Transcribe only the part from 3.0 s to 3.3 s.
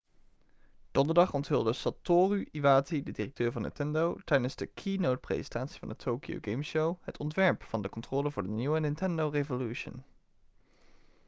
de